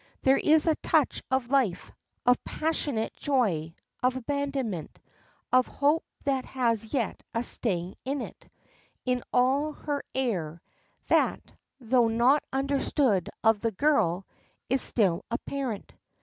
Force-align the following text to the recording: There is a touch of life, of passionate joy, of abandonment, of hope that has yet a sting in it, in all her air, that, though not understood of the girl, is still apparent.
There 0.23 0.39
is 0.39 0.65
a 0.65 0.73
touch 0.77 1.21
of 1.29 1.51
life, 1.51 1.91
of 2.25 2.43
passionate 2.43 3.13
joy, 3.13 3.75
of 4.01 4.15
abandonment, 4.15 4.97
of 5.51 5.67
hope 5.67 6.03
that 6.23 6.43
has 6.43 6.91
yet 6.91 7.21
a 7.35 7.43
sting 7.43 7.93
in 8.03 8.21
it, 8.23 8.49
in 9.05 9.21
all 9.31 9.73
her 9.73 10.03
air, 10.15 10.59
that, 11.09 11.39
though 11.79 12.07
not 12.07 12.41
understood 12.51 13.29
of 13.43 13.59
the 13.61 13.69
girl, 13.69 14.25
is 14.71 14.81
still 14.81 15.23
apparent. 15.29 15.93